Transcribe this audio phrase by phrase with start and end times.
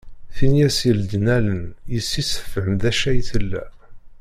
[0.35, 3.63] Tin i as-yeldin allen, yis-s tefhem d acu ay tella.